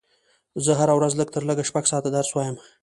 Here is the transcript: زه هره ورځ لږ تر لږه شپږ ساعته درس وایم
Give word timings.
زه 0.63 0.71
هره 0.79 0.93
ورځ 0.97 1.13
لږ 1.19 1.29
تر 1.35 1.43
لږه 1.49 1.63
شپږ 1.69 1.83
ساعته 1.91 2.09
درس 2.13 2.29
وایم 2.33 2.55